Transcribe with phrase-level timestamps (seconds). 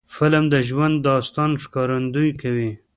[0.15, 2.71] فلم د ژوند د داستان ښکارندویي کوي